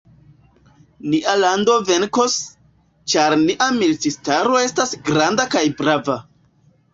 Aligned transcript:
Nia 1.13 1.35
lando 1.41 1.75
venkos, 1.89 2.37
ĉar 3.13 3.35
nia 3.43 3.67
militistaro 3.77 4.57
estas 4.63 4.97
granda 5.11 5.47
kaj 5.55 5.63
brava. 5.85 6.19